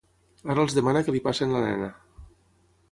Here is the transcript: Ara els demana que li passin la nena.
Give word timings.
Ara 0.53 0.63
els 0.63 0.77
demana 0.77 1.03
que 1.09 1.15
li 1.17 1.23
passin 1.29 1.55
la 1.57 1.63
nena. 1.67 1.93